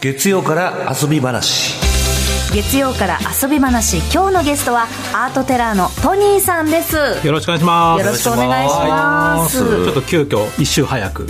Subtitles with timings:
[0.00, 1.78] 月曜から遊び話。
[2.54, 3.98] 月曜から遊び話。
[4.10, 6.96] 今日のゲストはアートテラーのトニーさんです。
[7.22, 8.06] よろしくお願いします。
[8.06, 9.58] よろしくお願いします。
[9.58, 11.26] ちょっと急遽一周早く。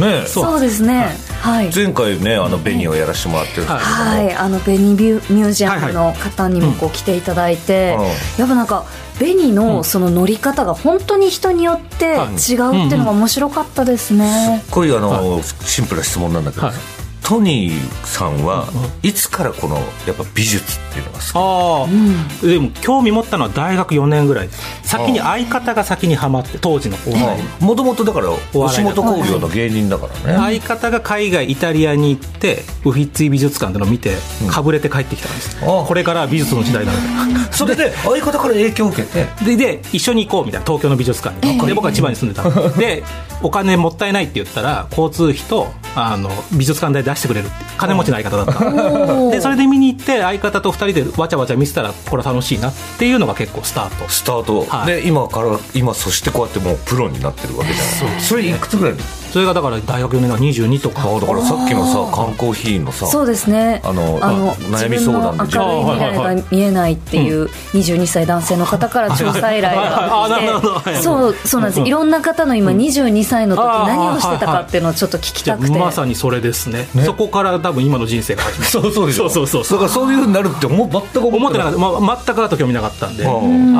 [0.00, 1.16] ねそうですね。
[1.40, 1.70] はい。
[1.72, 8.04] 前回ねあの紅をやらせてもらってるんですけども、はい、あのベニビューミュージアムの方にもこう来ていただいて、うん。
[8.06, 8.86] やっぱなんか
[9.18, 18.68] 紅のその乗り方が本当に人によって違うっていうのが面白かったですね、すっごいあの、シンプルな質問なんだけど、はいトニーさんは
[19.02, 24.48] いつからこのやっぱ美術っていうのが好きああ、でも興味持ったのは大学4年ぐらい
[24.82, 34.16] 先に相方が先にハマって当時のお笑いにもともとだから吉本興業の芸人だからね、相方が海外イタリアに行ってウフィッツィ美術館ってのを見て
[34.50, 35.84] かぶれて帰ってきたんです、ああ。
[35.86, 39.26] これから美術の時代だみたいな それで相方から影響を受けて？
[39.44, 43.02] でで一緒に行こうみたいな東京の美術館に、で僕は千葉に住んでたので。
[43.42, 48.70] お金もったいないって言ったら交通費とあの美術館代出してくれる金持ちの相方だった。
[48.70, 54.08] のでそれで見に行って相方と二人でわちゃわちゃ見せたらこれは楽しいなっていうのが結構スタート。
[54.08, 54.86] スタート、はい。
[54.86, 58.20] で今から今そしてこうやってもうプロになってるわけじゃない。
[58.20, 58.94] それいくつぐらい
[59.34, 63.82] それがだから大学4年が22とかあだからさっきのさ缶コーヒーのさそうですね。
[63.82, 70.74] あの悩み自分の相談で明るい未来が見えないっていう22歳男性の方から調査依頼があなるほど。
[70.74, 71.80] はい来てそうそうなんです。
[71.80, 75.76] いろんな方の今22歳の時何をしてたかっていうのをちょっと聞きたくて。
[75.76, 76.86] まさにそれですね。
[77.04, 78.70] そこから多分今の人生が始まる。
[78.70, 83.24] そうそうそうそうそうだからそういうふうになるって思全く思ってなかっった、まあ、全く後興味なかったんで。
[83.24, 83.28] う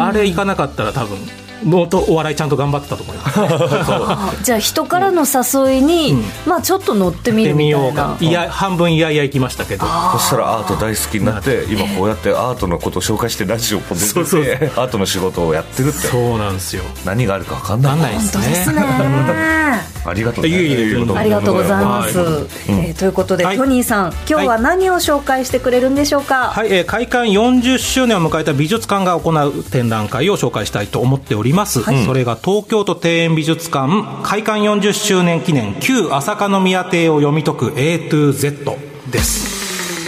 [0.01, 3.41] あれ行かなかったら多分もっとお笑いちゃんと頑張ってたと思います。
[3.41, 9.87] あ じゃあ人からの誘いに、まあちょっと乗ってみるみたいなようかいや半分いやいや行きましたけど。
[10.13, 13.97] そしたらアート大好きになって今こうやってアートのことを紹介してラジオも出
[14.57, 16.09] てアートの仕事をやってるって。
[16.09, 16.85] そうなんですよ。
[17.05, 17.93] 何があるか分かんない。
[17.93, 18.45] なんないで本すね。
[18.45, 18.85] 当ですね。
[20.07, 20.51] ありがとうね。
[20.51, 22.29] いえいえいえありがとうございます、はい。
[22.69, 23.57] えーということで、はい。
[23.57, 38.77] トニーさん今日は何を紹介してくれるんでしょうか、はい、えー開館40周年を迎えた美術館が行う展覧会を紹介したいと思っております、それが東京都庭園美術館開館40周年記念旧朝香宮邸を読み解く A to Z
[39.11, 39.55] です。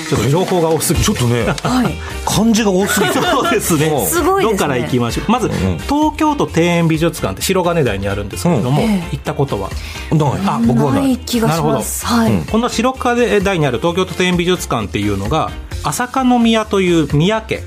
[0.09, 1.05] ちょっと情報が多すぎて。
[1.05, 1.95] ちょっとねはい。
[2.25, 3.13] 漢字が多すぎて。
[3.15, 3.87] そうですね。
[3.87, 4.57] う んすごいですね。
[4.57, 5.31] どっから行きましょう。
[5.33, 5.49] まず、
[5.89, 8.89] 東京都庭園美術館って白金台にあるんですけれども、うん。
[8.89, 9.17] ええ。
[9.17, 9.69] 行ったことは？
[10.13, 10.31] ない。
[10.47, 12.07] あ僕はなないい気がします。
[12.07, 15.51] はい、この白金台にある東京都庭園美術館っていうのが
[15.83, 17.63] 朝香宮という宮家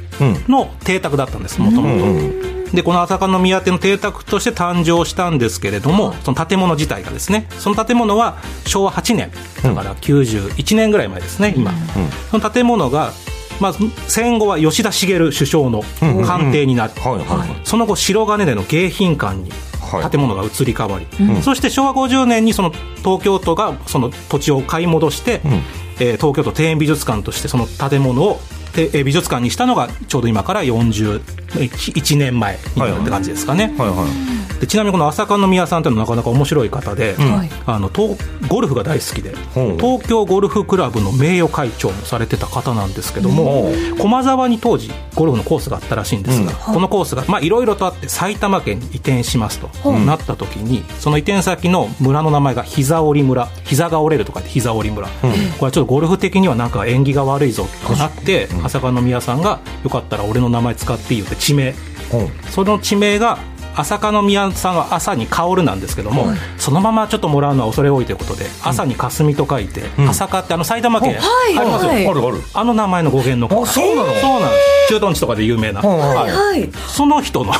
[0.47, 2.58] の邸宅だったんですもともと。
[2.73, 9.31] でこの朝香宮邸の邸宅として誕生したんですけれどもその建物自体がですねその建物は昭和8年
[9.63, 11.71] だから91年ぐらい前ですね今、
[12.31, 13.11] その建物が、
[13.59, 13.73] まあ、
[14.07, 15.83] 戦後は吉田茂首相の
[16.25, 17.61] 官邸になって、はいはいはい。
[17.63, 20.09] その後白金での迎賓館にはい。
[20.11, 21.07] 建物が移り変わり、
[21.41, 25.41] そして昭和50年にその東京都がその土地を買い戻して、
[25.99, 33.73] えー東京都庭園美術館としてその建物をてえー美術館にしたのがちょうど今から41年前になるって感じですかね。
[33.77, 34.39] はいはい。
[34.59, 37.49] でちなみにこの朝香宮さんというのはなかなか面白い方で、はい。
[37.65, 38.17] あのと
[38.49, 39.33] ゴルフが大好きで、
[39.77, 61.69] 東京ゴルフクラブの名誉会長もされてた方なんですけども、ほ駒沢に当時ゴルフのコースがあったらしいんですが、このコースがまあいろいろとあって埼玉県に移転しますとなった時にその移転先の村の名前が膝折村膝が折れるとかで膝折村、これはちょっとゴルフ的にはなんか縁起が悪いぞとなって、朝香宮さんがよかったら俺の名前使っていいよって地名。
[61.69, 61.75] うん。
[62.49, 63.39] その地名が
[63.75, 71.57] 朝香宮さんは朝に薫なんですけども、そのままちょっともらうのは恐れ多いということで、朝に霞と書いて、朝香ってあの埼玉県、はい。
[71.57, 72.07] ありますよ、はい。
[72.07, 72.37] あるある。
[72.53, 74.13] あの名前の語源のあそうなの？
[74.15, 74.57] そうなんで
[74.87, 74.89] す。
[74.89, 76.31] 駐屯地とかで有名な、はいはい。
[76.31, 76.69] はい。
[76.87, 77.53] その人の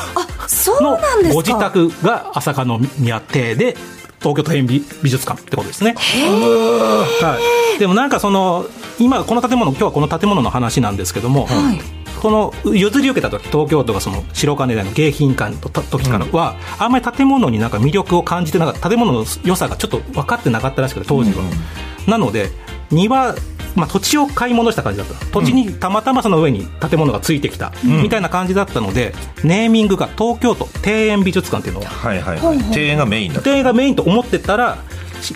[0.48, 1.34] そうのなんですか。
[1.36, 2.66] ご自宅が朝香
[2.98, 3.78] 宮邸で
[4.20, 5.96] 東京都園美美術館ってことですね。
[5.96, 7.40] は
[7.78, 8.66] い、でもなんかその
[9.00, 12.00] 今この建物今日はこの建物の話なんですけども、はい。
[12.22, 21.38] この譲り受けた時東京都がその白金台の迎賓館の時からは、あんまり建物になんか魅力を感じてなかった建物の良さがちょっと分かってなかったらしくて当時は、
[22.08, 22.50] なので
[22.92, 23.36] 庭
[23.76, 25.26] まあ、土地を買い戻した感じだった。
[25.28, 29.14] 土地にたまたまその上に建物がついてきた、みたいな感じだったので
[29.44, 31.86] ネーミングが東京都庭園美術館っていうのを。
[31.86, 32.58] はいはいはい。
[32.58, 34.80] 庭園がメインだ庭園がメインと思ってたら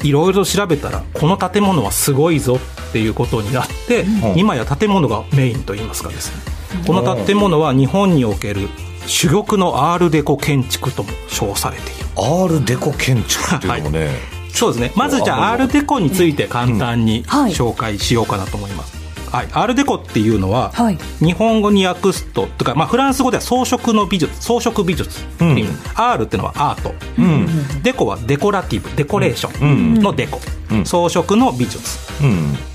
[0.03, 2.59] いろいろ調べたらこの建物はすごいぞ
[2.89, 4.39] っていうことになって、うん。
[4.39, 6.41] 今や建物がメインといいますかですね。
[6.87, 8.69] この建物は日本における
[9.07, 12.05] 珠玉のアールデコ建築とも称されている。
[12.15, 14.09] アールデコ建築っていうのもね、
[14.49, 14.91] そうですね。
[14.95, 18.93] まずじゃあアールデコについて簡単にはい紹介しようかなと思います、
[19.33, 20.97] はい、アールデコっていうのは、はい。
[21.19, 26.93] 日本語に訳すととか、まあ、フランス語では装飾の美術装飾美術っていう意味、アールっていうのはアート、
[27.81, 30.39] デコはデコラティブデコレーションのデコ、
[30.69, 30.85] うん。
[30.85, 31.99] 装飾の美術。
[32.23, 32.72] うん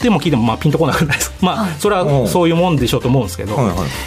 [0.00, 1.32] っても聞いてもまあピンとこなくないです。
[1.42, 3.56] まあ、それはそういうもんでしょうと思うんですけど、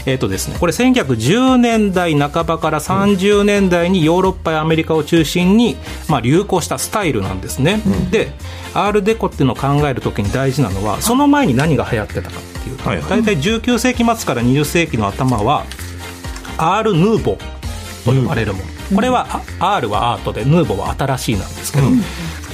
[0.05, 5.77] えっ、とですねこれ1910年代半ばから30年代にヨーロッパやアメリカを中心に、
[6.09, 8.31] まあ、流行したスタイルなんですね、で
[8.73, 13.09] アールデコっていうのを考えるときに大事なのはその前に何が流行ってたかっていうと、はいはい。
[13.09, 15.65] 大体19世紀末から20世紀の頭は
[16.57, 18.65] アール・ヌーボーと呼ばれるもの、
[18.95, 19.27] これは
[19.59, 21.87] あ R はアートでヌーボーは新しいなんですけど、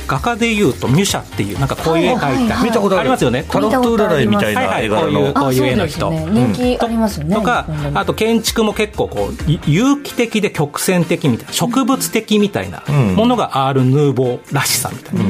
[0.09, 2.63] 画家でいうとミュシャっていうなんかこういう絵描いた、はいはいはい。
[2.63, 3.45] 見たことありますよね。
[3.47, 5.33] タロット占いみたいな絵柄はいはいの。
[5.33, 6.09] こういう絵の人。
[6.11, 7.35] 人気ありますよね。
[7.35, 15.23] とかあと建築も結構こうい有機的で曲線的みたいな植物的みたいなうんものがアール・ヌーボーらしさみたいな、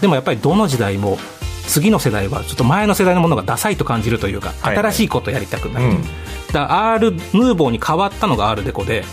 [0.00, 1.18] でもやっぱりどの時代も
[1.66, 6.02] 次の世代はちょっと前の世代のものがダサいと感じるというか、はい新しいことをやりたくなる、うん。
[6.02, 9.04] だからアール・ヌーボーに変わったのがアールデコで、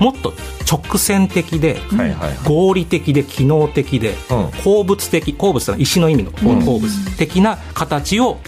[0.00, 0.32] もっと
[0.70, 4.50] 直線的で、はいはい合理的で機能的で、うん。
[4.62, 8.38] 鉱物的鉱物は石の意味の鉱物的な形を、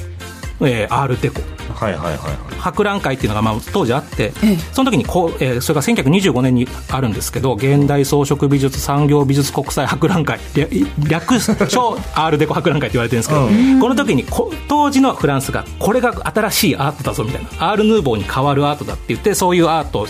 [0.61, 1.41] えーアールデコ
[1.81, 4.57] はいはいはい博覧会っていうのがまあ当時あって、ええ。
[4.73, 10.71] その時にこう、えーそれが1925年にあるんですけど現代装飾美術産業美術国際博覧会略
[11.09, 13.47] 略称アールデコ博覧会って言われてるんですけど、
[13.81, 17.71] この時にこ当時のフランスがこれが新しいアートだぞみたいな。
[17.71, 20.07] アール・ヌーボーに変わるアートだって言ってそういうアート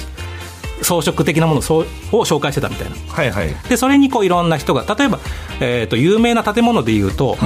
[0.83, 2.97] 装飾的なものをそうを紹介してたみたいな。
[3.13, 3.55] はいはい。
[3.69, 5.19] でそれにこういろんな人が例えば、
[5.61, 7.37] えー、と有名な建物でいうと、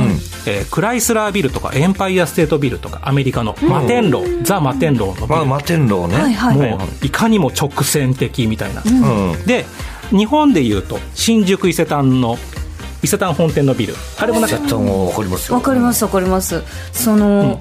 [0.47, 6.17] えークライスラービルとかエンパイアステートビルとかアメリカのマテンロー、ザ・マテンローのビル、まあ摩天楼ね。
[6.17, 6.57] はいはい。
[6.57, 9.47] もういかにも直線的みたいな、うん。
[9.47, 9.67] で
[10.11, 12.39] 日本でいうと新宿伊勢丹の
[13.03, 13.95] 伊勢丹本店のビル。
[14.19, 15.57] あれもなんか絶対もうわかりますよ。
[15.57, 16.63] わかりますわかります。
[16.93, 17.61] その、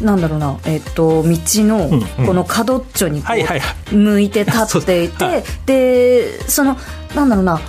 [0.00, 1.90] なんだろうなえっ、と道の
[2.26, 6.76] この角っちょにこはいはいはう向いて立っていて、でその
[7.14, 7.60] なんだろうな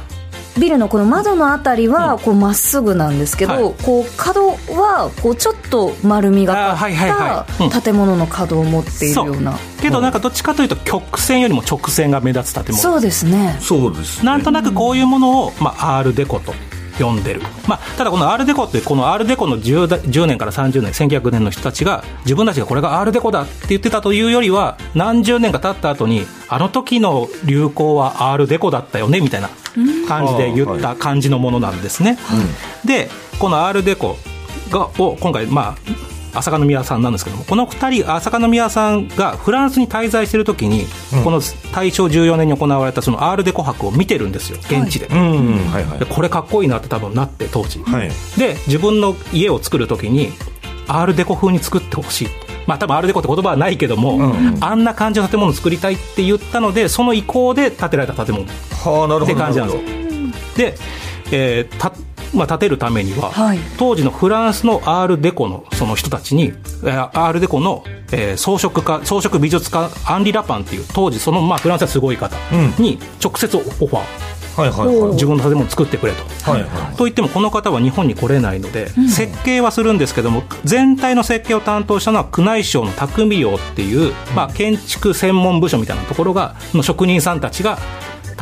[0.60, 3.74] ビルのこの窓のあたりはこうまっすぐなんですけど、はい。
[3.84, 12.78] こう角はこうちょっと丸みがあーはいはいはかった建物の角を持っているような、けどなんかどっちかというと曲線よりも直線が目立つ建物。
[12.78, 13.58] そうですね。
[13.62, 14.26] そうですね。
[14.26, 16.54] なんとなくこういうものを、まあ、アールデコと
[17.04, 29.50] 呼んでる、まあ、ただこのアールデコってこのアールデコの 10, だ10年から30年1900年の人たちが自分たちがこれがアールデコだって言ってたというよりは何十年か経った後にあの時の流行はアールデコだったよねみたいな
[30.08, 32.18] 感じで言った感じのものなんですね、
[32.86, 33.10] で
[33.40, 34.18] このアールデコ
[34.70, 40.86] がを今回まあ浅香宮さんなんですけどもこの2人浅香宮さんがフランスに滞在してる時に、
[41.24, 41.42] この
[41.74, 46.00] 大正14年に行われたそのアールデコ博を見てるんですよ現地で,、うんはいはい。
[46.00, 48.12] でこれかっこいいなって多分なって当時、はい。
[48.38, 50.30] で自分の家を作る時に
[50.88, 52.28] アールデコ風に作ってほしい。
[52.68, 58.46] まあ多分アールデコって言葉はないけども、あんな感じの建物を作りたいって言ったのでその意向で建てられた建物。
[58.46, 59.84] って感じなんですよ。
[60.56, 60.76] で、
[61.32, 61.92] えーた
[62.34, 63.60] まあ、建てるためには、はい。
[63.78, 66.54] 当時のフランスのアールデコのその人たちに、
[66.84, 72.36] えーアールデコの、えー装飾家装飾美術家アンリ・ラパンっていう当時その、まあ、フランスはすごい方
[72.78, 75.14] に直接オファー、はいはいはい。
[75.14, 76.52] 自分の建物を作ってくれと。
[76.52, 76.96] はいはい。
[76.98, 87.78] といってもこの方は日本に来れないので、設計はするんですけども全体の設計を担当したのは宮内省の匠寮っていう、まあ、建築専門部署みたいなところがの職人さんたちが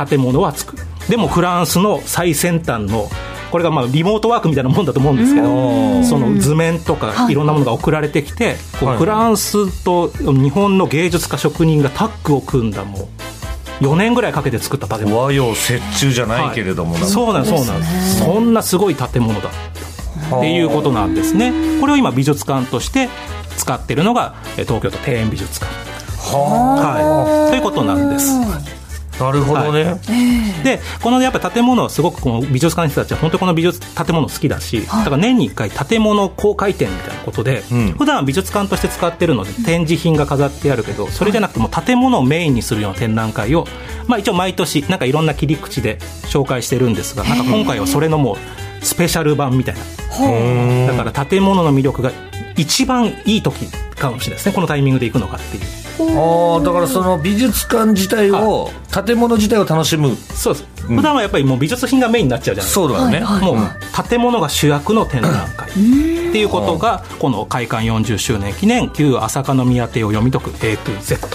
[0.08, 0.82] 建物は作る。
[1.08, 3.08] でもフランスの最先端の
[3.50, 7.34] これがまあリモートワークみたいなもんだと思うんですけどその図面とかい。
[7.34, 8.98] ろんなものが送られてきて、はい。
[8.98, 13.08] フランスと日本の芸術家職人がタッグを組んだも
[13.80, 15.18] う4年ぐらいかけて作った建物。
[15.18, 15.56] 和洋折
[15.96, 17.00] 衷じゃないけれども、はい。
[17.00, 17.56] なんかそうなんです。
[17.56, 21.52] そうなんですそんなすごい建物だっていうことなんですね。
[21.80, 23.08] これを今美術館として
[23.56, 25.72] 使ってるのがえ東京都庭園美術館。
[26.18, 27.50] ははい。
[27.50, 28.30] ということなんです。
[28.32, 28.77] あ
[29.18, 30.00] なるほどね、
[30.62, 37.92] でこのやっぱ建物はすごくこの美術館の人たちは本当にこの美術建物好きだし、だから年に1回建物公開展みたいなことで、うん。
[37.92, 43.66] 普段は美術館として使ってるので展示品が飾ってあるけどそれじゃなくてもう建物をメインにするような展覧会を、
[44.06, 49.80] まあ、一応毎年なんかいろんな切り口で紹介してるんですがなんか今回はそれのもうスペシャル版みたいな。
[50.86, 52.12] だから建物の魅力が
[52.58, 54.52] 一番いい時かもしれないですね。
[54.52, 55.62] このタイミングで行くのかっていう。
[56.00, 60.16] ああだからその美術館自体を、建物自体を楽しむ。
[60.16, 62.74] そうです、普段はやっぱりもう美術品がメインになっちゃうじゃないですか。
[62.74, 65.68] そうだよね、はいもう建物が主役の展覧会。
[65.70, 65.72] っ
[66.30, 71.26] ていうことがこの開館40周年記念旧朝香宮邸を読み解く A to Z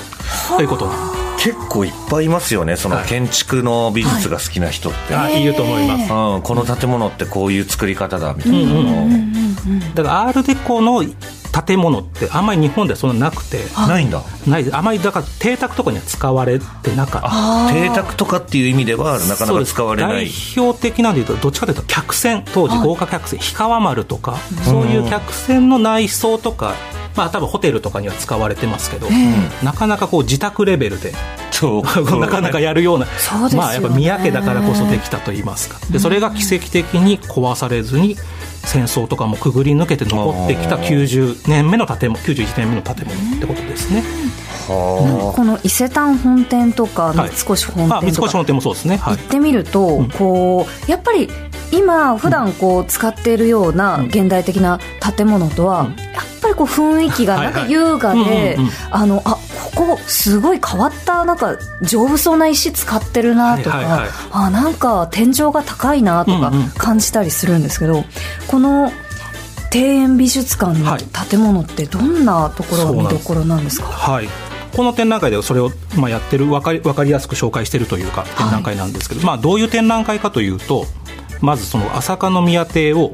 [0.55, 2.77] ということなんで結構いっぱいいますよね。
[2.77, 3.05] そのはい。
[3.05, 5.43] 建築の美術が好きな人って、あい。
[5.43, 6.01] ると思います。
[6.03, 9.07] うん、この建物ってこういう作り方だみたいなのを、
[9.93, 11.03] だからアールデコの
[11.53, 14.23] 建物ってあんまり日本ではそんななくてないんだ。
[14.47, 14.73] ない。
[14.73, 17.27] あまりだから邸宅とかには使われてなかった。
[17.31, 20.25] あ邸宅とかっていう意味ではなかなか使われない。
[20.25, 26.73] 代表的なんでいうとどっちかというと客船当時豪華客船、はい、氷川丸とかそういう客船の内装とか
[27.15, 29.07] まあ多分ホテルとかには使われてますけど、
[29.63, 31.13] なかなかこう自宅レベルで
[32.19, 33.11] なかなかやるような、ね、
[33.55, 35.77] まあやっぱ三宅だからこそできたと言いますか。
[35.91, 38.17] でそれが奇跡的に壊されずに
[38.65, 44.03] 戦争とかもくぐり抜けて残ってきた90年目の建物91年目の建物ってことですね。
[44.67, 51.29] この伊勢丹本店とか三越本店とか、はい、三越本店もそうですね、行ってみると、こうやっぱり
[51.71, 54.79] 今普段こう使っているような現代的な
[55.17, 58.57] 建物とは、やっぱりこう雰囲気がなんか優雅で、
[58.89, 59.37] あのあ
[59.75, 68.05] ここすごい変わったなんか丈夫そうな石使ってるなとか、はいはいはい、あなんか天井が高いなとか感じたりするんですけど、うんうん、
[68.47, 68.91] この
[69.73, 74.27] 庭園美術館の建物ってどんなところが見どころなんですか、はい
[74.73, 80.87] この展覧会ではそれをまあやってる分かり分かりやすく紹介しているというか展覧会なんですけど、はい、まあ、どういう展覧会かというと
[81.41, 83.13] まずその朝香宮邸を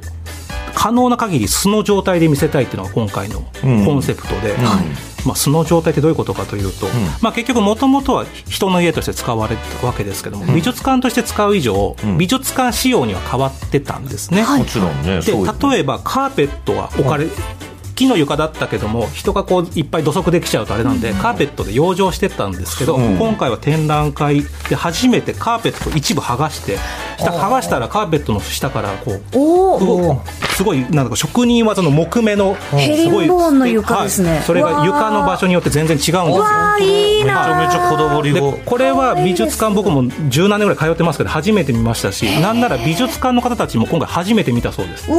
[0.73, 14.43] 可能な限り素の状態で見せたいっていうのが今回のコンセプトで、うんまあ、素の状態ってどういうことかというと、うん、まあ、結局もともとは人の家として使われてたわけですけども、うん、美術館として使う以上、うん、美術館仕様には変わってたんですね。
[14.43, 17.27] もちろんねで例えばカーペットは置かれ、
[17.95, 26.77] 木の床だったけども人がこういっぱい土足できちゃうとあれなんで、カーペットで養生してたんですけど、今回は展覧会で初めてカーペット一部剥がして
[27.17, 29.21] 下剥がしたらカーペットの下からこう
[30.59, 36.35] すごいなんか職人技の木目のすごいの床ですね、はい、それが床の場所によって全然違うんですよ。
[36.35, 38.41] わいいなめちゃめちゃこだわりが。
[38.41, 45.09] これは美術館僕も十何年ぐらい通ってますけど初めて見ましたしなんなら美術館の方たちも今回初めて見たそうです。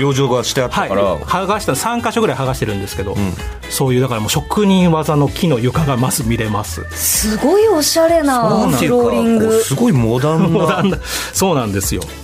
[0.00, 3.32] 養生がしてあったから、はい、剥がした3箇所ぐらい剥がしてるんですけど、うん、
[3.70, 6.82] そういうだからもう職人技の木の床がまず見れます。
[6.90, 9.52] すごいおしゃれなフローリング。
[9.62, 10.98] すごいモダンな。
[11.32, 12.02] そうなんですよ。
[12.02, 12.23] うん、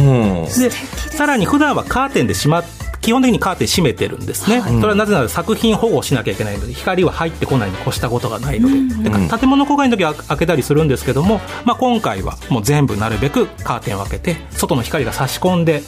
[0.00, 2.62] でさらに普段はカーテンで閉ま
[3.00, 8.74] 基本的にカーテン閉めてるんですね、はい、それはなぜなら作品保護しなきゃいけないので光は入ってこないに越したことがないので。
[8.74, 15.82] うん、で建物公開の時は開けたりするんですけども、まあ、今回はもう全部なるべくカーテンを開けて外の光が差し込んで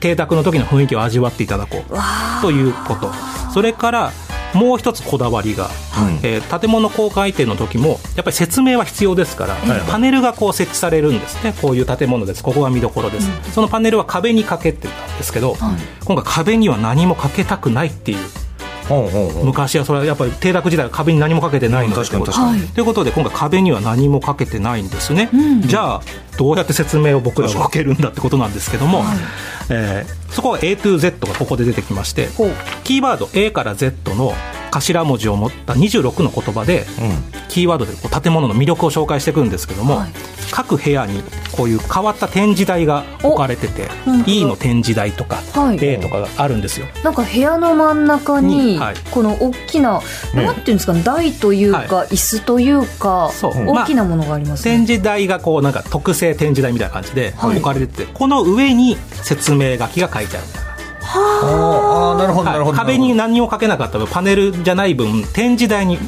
[0.00, 2.42] 邸宅の時の雰囲気を味わっていただこう。
[2.42, 3.12] ということ。
[3.52, 4.12] それから
[4.54, 5.70] もう一つこだわりが、
[6.22, 9.56] えー、建物公開展の時もやっぱり説明は必要ですから、
[9.88, 11.54] パネルがこう設置されるんですね。
[11.60, 12.42] こういう建物です。
[12.42, 15.56] ここが見どころです、うん、そのパネルは壁にかけてたんですけど、
[16.04, 18.18] 今回壁には何もかけたくないっていう
[19.42, 21.94] 昔はそれはやっぱり邸宅時代は壁に何もかけてないの。
[21.94, 26.02] でということで今回壁には何もかけてないんですね、うん、じゃあ
[26.36, 29.16] どうやって説明を僕らは受けるんだってことなんですけども、はい、
[29.70, 32.28] えー、そこは A to Z がここで出てきまして
[32.82, 34.32] キーワード A から Z の
[34.70, 40.12] 頭文字を持った26の言葉で、うん、キーワードでこう建物の魅力を紹介していくんですけども、はい、
[40.50, 41.22] 各部屋に
[41.56, 43.88] こういう変わった展示台が置かれてて
[44.26, 46.86] E の展示台とか、はい、A とかがあるんですよ。
[47.02, 48.80] なんか部屋の真ん中に、
[49.10, 50.00] この大きな、
[50.34, 60.46] なんていうんですか台というか、椅子というか大きなものがあります、ね、展示台がこうなんか特製展示台みたいな感じで置かれてて、この上に説明書きが書いてある。
[61.00, 62.18] はあ。
[62.18, 65.98] なるほどなるほど、壁に何もかけなかった分パネルじゃない分展示台に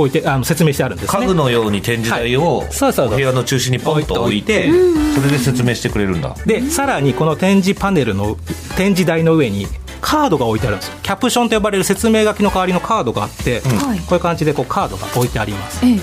[0.00, 1.20] 置いてあの説明してあるんですね。
[1.20, 4.70] 家具のように展示台を、部屋の中心にポンと置いて
[5.14, 6.34] それで説明してくれるんだ。
[6.46, 8.36] でさらにこの展示パネルの
[8.76, 9.66] 展示台の上に
[10.00, 10.96] カードが置いてあるんですよ。
[11.02, 15.98] キャプションと呼ばれる説明書きの代わりのカードがあって、うん、こういう感じでこうカードが置いてあります、うん、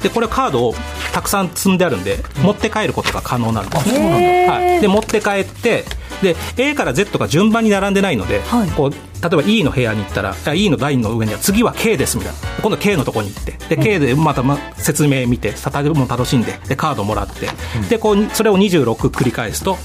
[0.00, 0.74] でこれカードを
[1.12, 5.84] たくさん積んであるんで、持って帰ることが可能なんです、はい、で持って帰って
[6.22, 12.38] で A から Z が順番に並んでないので、はい、こう例えば E の部屋に行ったら E のラインの上には次は K ですみたいな。
[12.62, 13.60] 今度 K のとこに行って。
[13.70, 19.76] で K でまたま説明見て建物楽しんででカードもらって、うん、でこうそれを26繰り返すと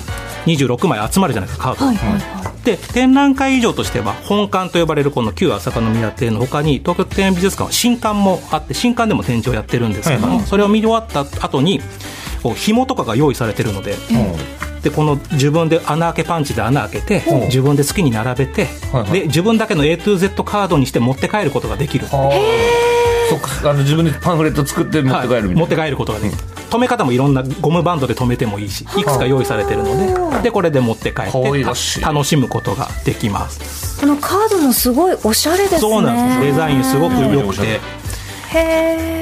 [0.45, 11.79] 26枚集まるじゃないですかカード、はいはいはい、で展覧会以上としては本館と呼ばれるこの旧朝霞宮邸のほかに東京庭園美術館は新館もあって新館でも展示をやってるんですけども、はいはい、それを見終わった後に
[12.41, 18.67] こう紐とかが用意されてるので、うんでこの自分で穴開けパンチで穴開けて、自分で好きに並べて、
[19.11, 22.05] で自分だけの A to Z カードにして持って帰ることができる。
[22.07, 22.17] そ
[23.67, 26.37] あの自分でパンフレット作って持って帰るみたいな、はい、持って帰ることができる、
[26.69, 33.99] 止め方もいろんなゴムバンドで止めてもいいしいくつか用意されてるのででこれで持って帰って楽しむことができます。
[33.99, 35.79] このカードもすごいおしゃれですね。
[35.79, 36.51] そうなんです。
[36.51, 37.79] デザインすごく良くて。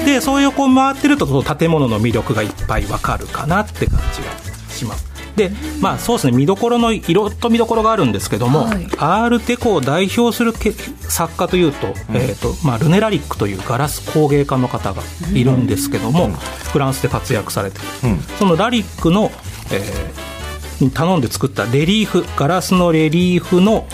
[0.06, 4.28] でそういうこう回ってると建物の魅力がいっぱいわかるかなって感じが
[4.70, 10.54] しますでまあそうですね見どころの色と見どころがあるんですけども、はい、アールデコを代表する
[11.00, 15.02] 作家というと,、えーとまあ、ルネ・ラリックというガラス工芸家の方が
[15.34, 19.32] いるんですけども、うん、フランスで活躍されてる、うん、そのラリックの、
[19.72, 23.88] えー、頼んで作ったレリーフガラスのレリーフの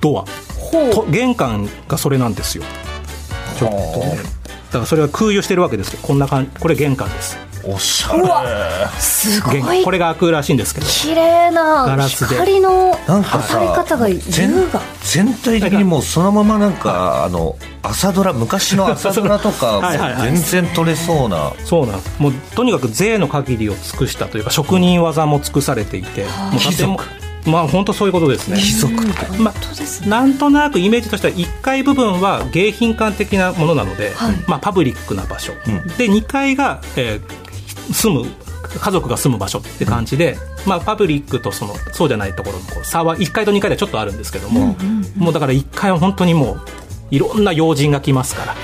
[0.00, 0.24] ドア。
[0.92, 2.64] と玄関がそれなんですよ。
[3.58, 4.38] ちょっとね。
[4.68, 7.38] だからそれは空輸してるわけですよこんな感じこれ玄関です
[7.74, 8.24] おしゃれ。
[8.98, 9.84] すごい。
[9.84, 10.86] これが開くらしいんですけど。
[10.86, 12.36] 綺麗なガラスで。
[12.36, 14.18] 光の当たり方が優
[14.72, 14.80] 雅。
[15.02, 19.80] 全体的にもうそのままなんかあの朝ドラ昔の朝ドラとか
[20.22, 21.52] 全然撮れそうな。
[21.64, 27.00] そうなんもうとにかく税の限りを尽くしたというか職人技も尽くされていてもう建物
[27.46, 28.58] まあ本当そういうことですね。
[28.58, 28.94] 貴族。
[29.38, 37.47] まあ、なんとなくイメージとしては1階部分は迎賓館的なものなので、はい、まあパブリックな場所、うん、で2階が、えー、
[37.92, 38.26] 住む
[38.80, 44.76] 家族が住む場所って感じで、うん、まあ、パブリックとそのそうじゃないところの差は1階と2階ではちょっとあるんですけども、
[45.16, 46.60] もうだから1階は本当にもう
[47.10, 48.54] いろんな要人が来ますから。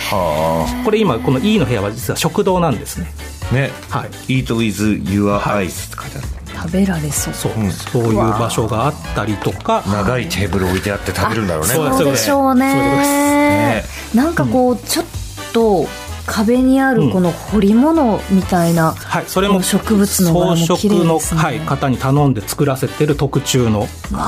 [0.85, 3.07] これ今この E の部屋は実は食堂なんですね。
[3.53, 4.11] ね、はい、
[4.43, 7.35] Eat with your eyes って書いてある、はい食べられそう。
[7.35, 7.53] そう。
[7.53, 9.83] うん、そういう場所があったりとか。
[9.87, 11.75] 長いテーブル置いてあって食べるんだろうね。
[11.75, 12.75] そうでしょうね。
[12.75, 13.85] ね。
[14.15, 15.07] なんかこう、ちょっ
[15.53, 15.87] と
[16.27, 23.87] 壁にあるこの彫り物みたいな、うん、はい、それも植物の柄も綺麗の、はい、方に頼んで作らせてる特注の。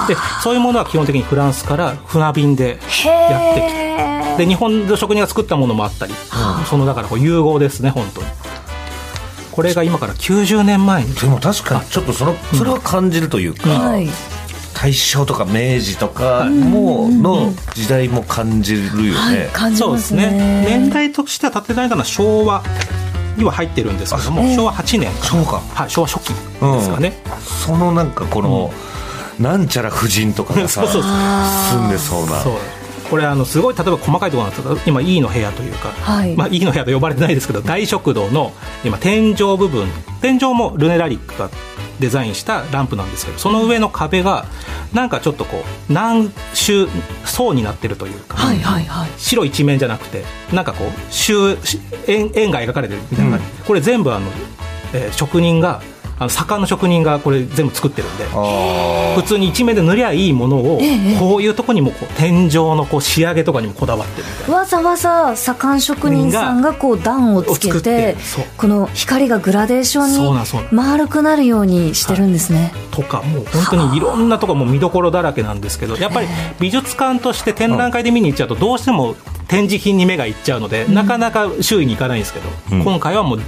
[0.08, 3.86] でそういうものは基本的にフランスから船便でやってきて。
[4.36, 8.26] で日本の職人が作ったものもあったり、うん、そのだからこう融合ですね本当に。
[9.50, 11.14] これが今から90年前に。
[11.14, 14.06] でも確かにちょっとそのそれは感じるというか、はい、
[14.86, 20.30] 大正とか明治とかもの時代も感じるよね、はい、そうですね。
[20.64, 22.62] 年代としては建てられたのは昭和
[23.36, 28.70] には入ってるんですけども、昭和8年そうか、はい、昭和初期ですかね、うん、そのなんかこの、
[29.38, 32.40] うん、なんちゃら夫人とかがさ住んでそうな。
[32.40, 32.54] そう
[33.10, 38.52] これあのすごい例えば細かいところなんですけど今 E の部屋というか、はい、まあ、E の部屋と呼ばれてないですけど大食堂の
[38.84, 39.88] 今天井部分
[40.20, 41.50] 天井もルネラリックが
[42.00, 44.46] デザインしたランプなんですけどその上の壁が
[44.92, 46.86] なんかちょっとこう何種
[47.24, 50.90] 層になってるというか、はいはいはい、白一面じゃなくてなんかこう
[52.10, 54.26] 円円が描かれてるみたいな感じ、うん、これ全部あの、
[54.94, 55.80] えー、職人が
[56.18, 58.24] あの左官の職人がこれ全部作ってるんで
[59.16, 60.80] 普通に一面で塗りゃいいものを、
[61.18, 64.56] こういうとこにもこう天井のこう仕上げとかにもこだわってるみたいな。
[64.56, 68.16] わざわざ左官職人さんがこう段をつけて
[68.56, 76.28] この光がグラデーションに丸くなるようにしてるんですね、とかもう本当にいろんなとこも見どころだらけなんですけどやっぱり
[76.60, 79.16] 美術館として展覧会で見に行っちゃうとどうしても
[79.48, 83.40] 展示品に目がいっちゃうので、なかなか周囲に行かないんですけど、うん、今回はもう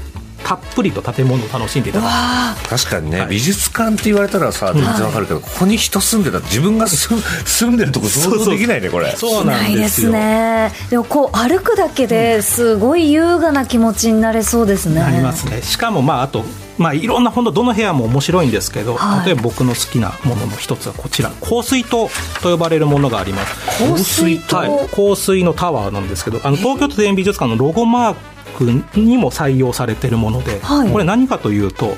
[0.45, 2.69] たっぷりと建物を楽しんでいただく。
[2.69, 9.11] 確かにね、はい、美術館って言われたらさ全然わかるけど、ここに人住んでた自分が住んでるとこ想像できないねこれ。
[9.17, 10.73] そうなんですね。
[10.91, 15.01] でもこう歩くだけですごい優雅な気持ちになれそうですね。
[15.01, 15.61] なりますね。
[15.63, 16.45] しかもまああと
[16.79, 22.09] まあ、いろんな本当どの部屋も面白いんですけど、はい、例えば僕の好きなものの一つはこちら香水塔
[22.43, 23.85] と呼ばれるものがあります。
[23.85, 28.15] 香水塔、はい、香水のタワーなんですけどあの東京都庭園美術館のロゴマー
[28.57, 28.65] ク
[28.99, 31.97] にも採用されているもので、はい、これ何かというと、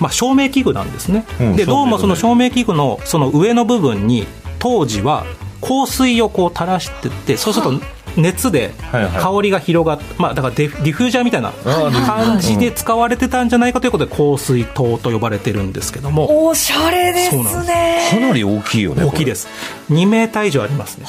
[0.00, 4.26] まあ、照明器具なんですね、うん、でどうもその照明器具のその上の部分に
[4.58, 5.24] 当時は
[5.60, 7.72] 香水をこう垂らしてってそうすると
[8.16, 16.48] 熱で香りが広がって、はいはい、まあ、だからディフュージャーみたいな感じで使われてたんじゃないかということで香水塔と呼ばれてるんですけども。
[16.48, 18.08] おしゃれですね。
[18.10, 19.48] かなり大きいよね大きいです。
[19.90, 21.06] 2メーター以上ありますね。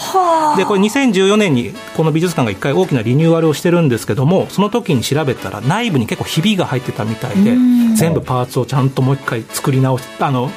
[0.58, 7.56] でこれ2014年にこの美術館が1回大きなリニューアルをしてるんですけどもその時に調べたら内部に結構ひびが入ってたみたいで
[7.96, 10.50] 全部パーツをちゃんともう一回作り直しあの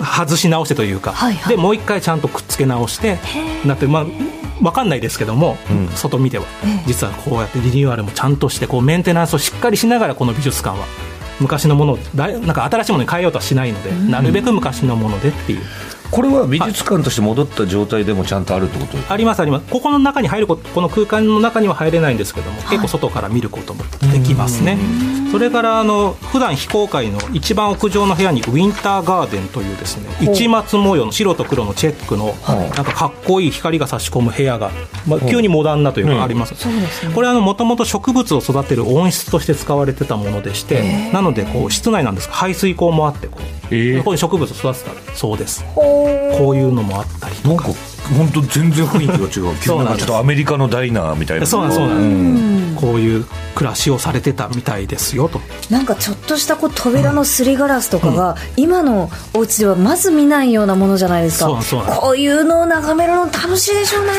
[0.00, 3.18] 外し直してというか、はいはい、でもう一回ちゃんとくっつけ直して
[3.64, 4.06] なってまあ
[4.60, 6.46] 分かんないですけども、うん、外見ては、
[6.86, 10.86] 実はこうやってリニューアルもちゃんとしてこうメンテナンスをしっかりしながらこの美術館は
[11.40, 15.60] 昔のものをなんか新しいものに変えようとはしないので、なるべく昔のものでっていう。
[16.10, 19.66] これは美術館として戻った状態でもちゃんとあるってことありますあります。
[19.70, 24.78] ここの中に入るここの空間の中には入れないんですけども、結構外から見ることもできますね。
[25.30, 32.34] それからあの普段非公開の一番屋上の部屋にウィンターガーデンというですね市松模様の白と黒のチェックの
[32.74, 34.70] なんかかっこいい光が差し込む部屋が、
[35.06, 36.54] まあ、急にモダンなというかあります、
[37.14, 45.64] これはもともと植物を育てる温室として使われてたものでしてなのでこう室内なんですが排水口もあってこう、えー、ここに植物を育てたそうです
[46.38, 47.68] こういうのもあったりとか。
[48.16, 49.30] 本当全然雰囲気が違う。
[49.30, 49.68] そうなんです。
[49.68, 51.46] なんかちょっとアメリカのダイナーみたいな。
[51.46, 55.40] そうなんそうなんです、こういう暮らしをされてたみたいですよと。
[55.68, 61.46] なんかちょっとしたこう扉のすりガラスとかが、今のお家ではまず見ないようなものじゃないですか。
[61.46, 64.12] そうなんそうなんこういうのを眺めるの楽しいでしょうね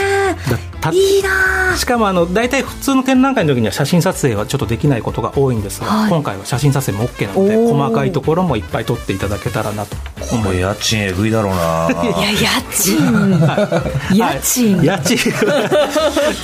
[0.91, 1.77] いいなあ。
[1.77, 6.09] しかもあの大体普通の展覧会の時には写真撮影はちょっとできないことが多いんですが、はい。
[6.09, 9.95] 今回は写真撮影も OK なので細かいところもいっぱい撮っていただけたらなと
[10.29, 12.97] これ家賃えぐいだろうないや家賃。
[14.15, 14.85] 家賃、はい。
[14.85, 15.17] 家賃。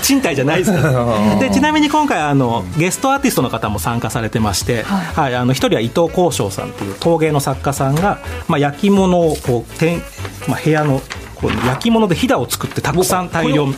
[0.01, 0.21] 賃。
[0.21, 1.35] 貸じゃないですから。
[1.39, 5.35] でちなみに今回あのゲストアーティストの方も参加されてまして、はい。
[5.35, 10.03] あの一人は伊藤幸章さんという陶芸の作家さんが、まあ、焼き物をこうてん、
[10.47, 11.01] まあ、部屋の
[11.47, 13.75] こう焼き物でひだを作ってたくさん大量はい、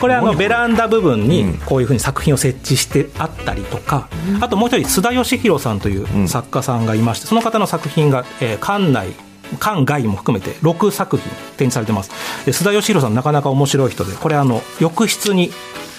[0.00, 4.08] これあのベランダ部分にこういうふうに作品を設置してあったりとか、
[4.40, 9.14] あともう一人須田義弘さんという作家さんがいましてその方の作品が、えー館内
[9.60, 11.26] 館外も含めて6作品
[11.56, 12.10] 展示されてます。
[12.44, 15.50] で須田義弘さんなかなか面白い人でこれあの浴室に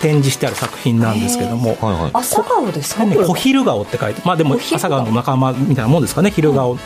[0.02, 2.12] 展示してある作品なんですけども、はいはい。
[2.14, 3.06] 朝顔ですか？
[3.06, 6.78] ね、これ小昼顔って書いてまあでも朝顔の仲間みたいなもんですかね昼顔を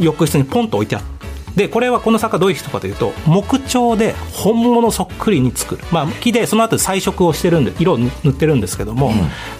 [0.00, 1.19] 浴室にポンと置いてあって
[1.56, 9.12] でこれはこの作家どういう人かというと木彫で本物そっくりに作る、まあ、木でその後彩色をしてるんで色を塗ってるんですけども、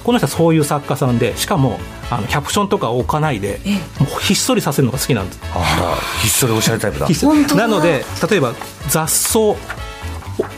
[0.04, 1.78] この人はそういう作家さんでしかも
[2.10, 3.60] あのキャプションとかを置かないで
[3.98, 5.40] もうひっそりさせるのが好きなんです。
[5.52, 7.08] あらひっそりおしゃれタイプだ。
[7.56, 8.54] なので例えば
[8.88, 9.38] 雑草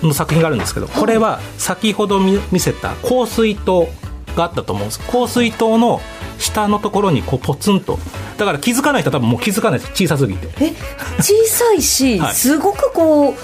[0.03, 3.89] の作品があるんですけどこれは先ほど見見せた香水塔
[4.37, 5.01] があったと思うんです。
[5.01, 6.01] 香水塔の
[6.43, 7.99] 下のところにこうポツンと。
[8.37, 9.93] だから気づかない人は多分もう気づかないです。
[9.93, 10.49] 小さすぎて。
[10.61, 10.73] え
[11.21, 12.35] 小さいし、はい。
[12.35, 13.35] すごくこう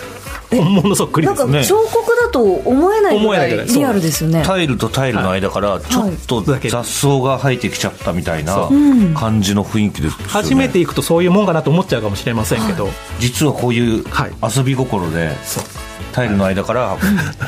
[0.50, 3.66] え本物そっくりなんかですね彫刻だと思えないぐ思えないらい。
[3.66, 4.42] リアルですよね。
[4.46, 6.68] タイルとタイルの間からちょっとはい。
[6.68, 8.68] 雑草が生えてきちゃったみたいな
[9.14, 10.12] 感じの雰囲気です。
[10.12, 14.32] よね初めて行くとそういうもんかなと思っちゃうかもしれませんけど、実はこういうはい。
[14.56, 15.64] 遊び心でそう
[16.12, 16.96] タイルの間から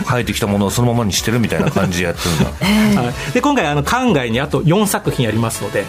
[0.06, 2.50] 生えてきたものをそのままにしてるみたいな感じでやってるんだ。
[3.02, 5.84] はい、で今回あの館外にあと4作品ありますので、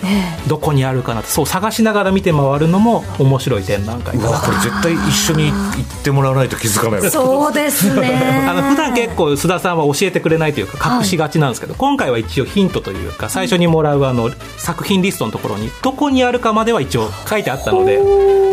[0.47, 7.10] どこにあるかなってそう探しながら見て回るのも面白い展覧会うわこれ絶対一緒に行ってもらわないと気づかないわ。
[7.10, 8.45] そうですね。
[8.47, 18.00] あの普段結構須田さんは教えてくれないというか隠しがちなんですけど、今回は一応ヒントというか最初にもらうあの作品リストのところにどこにあるかまでは一応書いてあったので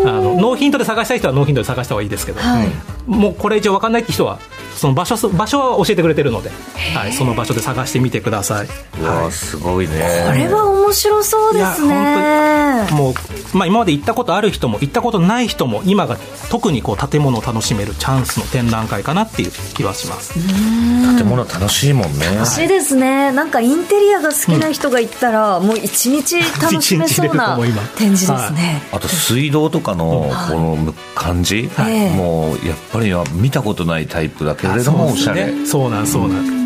[0.05, 4.39] あのノーヒントで探したい人はノーヒントで探した方がいいですけど、はいもうこれ以上分かんないって人は
[4.79, 6.51] その場所場所は教えてくれてるので、
[6.95, 8.69] はい、その場所で探してみてください。
[9.01, 10.25] うわすごいね。
[10.27, 12.87] これは面白そうですね。
[12.93, 16.17] もう、まあ、今まで行ったことある人も行ったことない人も今が
[16.51, 20.35] 特にこう建物を楽しめるチャンスの展覧会かなっていう気はします。
[20.35, 22.27] 建物楽しいもんね。
[22.37, 23.33] 欲しいですね。
[23.33, 27.59] なんかインテリアが好きな人が行ったら、もう一日楽しめそうな
[27.97, 36.59] 展示ですね、あと水道とかのこの感じ、はいもうやっぱりは見たことないタイプだけれどもおしゃれでそうなんそうなん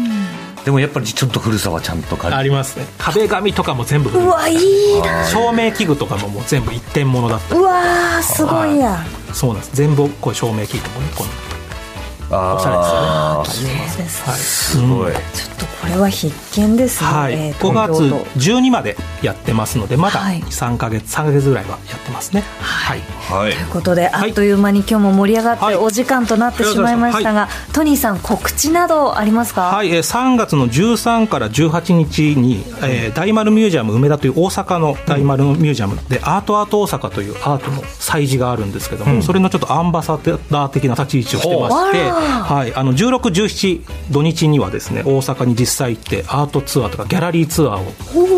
[0.70, 2.86] もやっぱりちょっと古さはちゃんと感じありますね。
[2.96, 5.26] 壁紙とかも全部うわいいな。
[5.26, 7.56] 照明器具とかももう全部一点物だった。
[7.56, 9.74] うわーすごいやそうなんです。
[9.74, 11.30] 全部こういう照明器具もねこの。
[12.34, 13.70] ああ綺麗
[14.02, 14.38] です、はい。
[14.38, 18.40] すごい、ちょっとこれは必見ですね、はい、えー5月東京都。
[18.40, 20.40] 12までやってますのでまだはい。
[20.40, 22.44] 3か月3か月ぐらいはやってますね。
[22.60, 23.00] はい。
[23.00, 23.52] はい。
[23.52, 25.76] ということで、あっという間に今日も盛り上がってはい。
[25.76, 29.62] お時間となってしまいましたが、トニーさん告知などありますか？
[29.62, 47.92] はい、えー3月の13から18日に、えー大丸ミュージアム梅田という大阪の大丸ミュージアムで、アートアート大阪というアートの催事があるんですけども、それのちょっとアンバサダー的な立ち位置をしてまして、はい、あの16、17土日にはですね大阪に実際行ってアートツアーとかギャラリーツアーを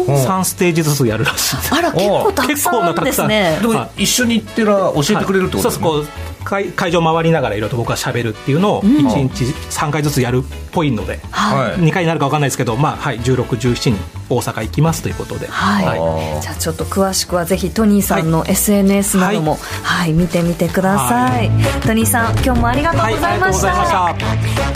[0.06, 1.56] 3ステージずつやるらしい。
[1.56, 1.74] です。
[1.74, 3.58] あら結構たくさんあるんですね。
[3.60, 6.04] でも一緒に行ってら教えてくれるってことですね、そ
[6.44, 10.40] 会会場回りながらいろいろと僕は喋るっていうのを1日3回ずつやるっ
[10.72, 11.80] ぽいので、はい。
[11.80, 20.12] 2回になるか分かんないですけど、まあはい、16、17に大阪行きますということで、はい、あーじゃあちょっと詳しくはぜひトニーさんの SNS なども、はい。
[20.12, 21.50] 見てみてください、
[21.86, 24.14] トニーさん今日もありがとうございました。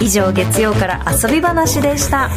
[0.00, 2.30] 以上月曜から遊び話でした